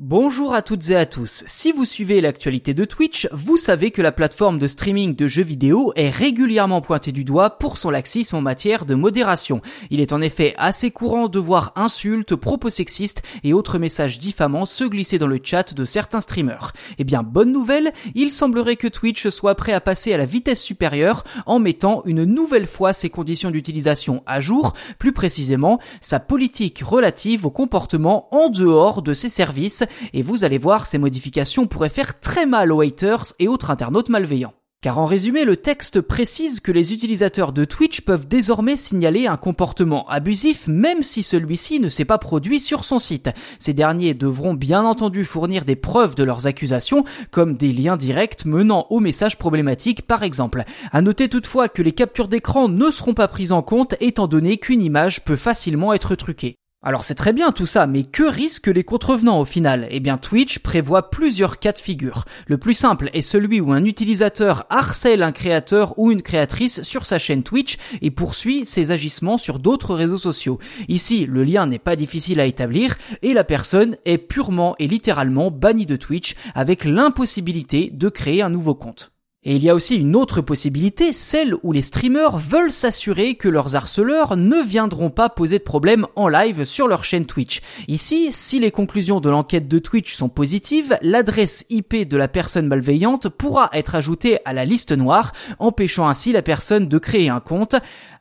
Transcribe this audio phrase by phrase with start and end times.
[0.00, 1.44] Bonjour à toutes et à tous.
[1.46, 5.44] Si vous suivez l'actualité de Twitch, vous savez que la plateforme de streaming de jeux
[5.44, 9.62] vidéo est régulièrement pointée du doigt pour son laxisme en matière de modération.
[9.90, 14.66] Il est en effet assez courant de voir insultes, propos sexistes et autres messages diffamants
[14.66, 16.72] se glisser dans le chat de certains streamers.
[16.98, 20.60] Eh bien, bonne nouvelle, il semblerait que Twitch soit prêt à passer à la vitesse
[20.60, 26.82] supérieure en mettant une nouvelle fois ses conditions d'utilisation à jour, plus précisément sa politique
[26.84, 31.88] relative au comportement en dehors de ses services et vous allez voir, ces modifications pourraient
[31.88, 34.54] faire très mal aux haters et autres internautes malveillants.
[34.84, 39.38] Car en résumé, le texte précise que les utilisateurs de Twitch peuvent désormais signaler un
[39.38, 43.30] comportement abusif même si celui-ci ne s'est pas produit sur son site.
[43.58, 48.44] Ces derniers devront bien entendu fournir des preuves de leurs accusations, comme des liens directs
[48.44, 50.64] menant aux messages problématiques par exemple.
[50.92, 54.58] À noter toutefois que les captures d'écran ne seront pas prises en compte étant donné
[54.58, 56.56] qu'une image peut facilement être truquée.
[56.86, 59.88] Alors c'est très bien tout ça, mais que risquent les contrevenants au final?
[59.90, 62.26] Eh bien Twitch prévoit plusieurs cas de figure.
[62.46, 67.06] Le plus simple est celui où un utilisateur harcèle un créateur ou une créatrice sur
[67.06, 70.58] sa chaîne Twitch et poursuit ses agissements sur d'autres réseaux sociaux.
[70.88, 75.50] Ici, le lien n'est pas difficile à établir et la personne est purement et littéralement
[75.50, 79.13] bannie de Twitch avec l'impossibilité de créer un nouveau compte.
[79.44, 83.48] Et il y a aussi une autre possibilité, celle où les streamers veulent s'assurer que
[83.48, 87.60] leurs harceleurs ne viendront pas poser de problème en live sur leur chaîne Twitch.
[87.86, 92.68] Ici, si les conclusions de l'enquête de Twitch sont positives, l'adresse IP de la personne
[92.68, 97.40] malveillante pourra être ajoutée à la liste noire, empêchant ainsi la personne de créer un
[97.40, 97.76] compte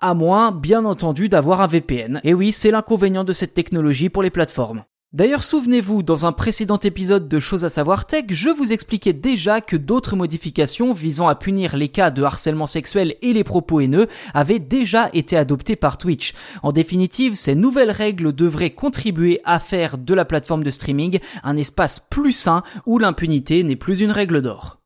[0.00, 2.20] à moins, bien entendu, d'avoir un VPN.
[2.24, 4.84] Et oui, c'est l'inconvénient de cette technologie pour les plateformes.
[5.16, 9.62] D'ailleurs, souvenez-vous, dans un précédent épisode de Choses à savoir tech, je vous expliquais déjà
[9.62, 14.08] que d'autres modifications visant à punir les cas de harcèlement sexuel et les propos haineux
[14.34, 16.34] avaient déjà été adoptées par Twitch.
[16.62, 21.56] En définitive, ces nouvelles règles devraient contribuer à faire de la plateforme de streaming un
[21.56, 24.82] espace plus sain où l'impunité n'est plus une règle d'or.